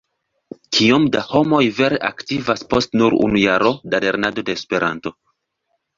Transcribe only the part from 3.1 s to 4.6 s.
unu jaro da lernado de